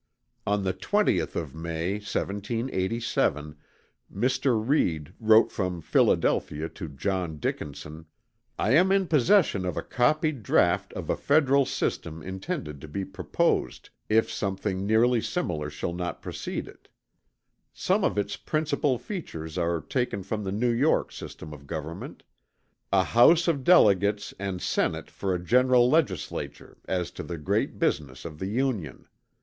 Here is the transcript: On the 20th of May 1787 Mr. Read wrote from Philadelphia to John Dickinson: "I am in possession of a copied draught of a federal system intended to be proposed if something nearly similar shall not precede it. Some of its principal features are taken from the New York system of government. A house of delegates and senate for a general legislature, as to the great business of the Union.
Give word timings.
On 0.47 0.63
the 0.63 0.73
20th 0.73 1.35
of 1.35 1.53
May 1.53 1.91
1787 1.99 3.55
Mr. 4.11 4.67
Read 4.67 5.13
wrote 5.19 5.51
from 5.51 5.79
Philadelphia 5.79 6.67
to 6.69 6.87
John 6.89 7.37
Dickinson: 7.37 8.07
"I 8.57 8.71
am 8.71 8.91
in 8.91 9.05
possession 9.05 9.63
of 9.63 9.77
a 9.77 9.83
copied 9.83 10.41
draught 10.41 10.91
of 10.93 11.11
a 11.11 11.15
federal 11.15 11.67
system 11.67 12.23
intended 12.23 12.81
to 12.81 12.87
be 12.87 13.05
proposed 13.05 13.91
if 14.09 14.31
something 14.31 14.87
nearly 14.87 15.21
similar 15.21 15.69
shall 15.69 15.93
not 15.93 16.19
precede 16.23 16.67
it. 16.67 16.89
Some 17.71 18.03
of 18.03 18.17
its 18.17 18.37
principal 18.37 18.97
features 18.97 19.55
are 19.55 19.79
taken 19.81 20.23
from 20.23 20.43
the 20.43 20.51
New 20.51 20.71
York 20.71 21.11
system 21.11 21.53
of 21.53 21.67
government. 21.67 22.23
A 22.91 23.03
house 23.03 23.47
of 23.47 23.63
delegates 23.63 24.33
and 24.39 24.63
senate 24.63 25.11
for 25.11 25.31
a 25.35 25.43
general 25.43 25.87
legislature, 25.91 26.79
as 26.87 27.11
to 27.11 27.21
the 27.21 27.37
great 27.37 27.77
business 27.77 28.25
of 28.25 28.39
the 28.39 28.47
Union. 28.49 29.05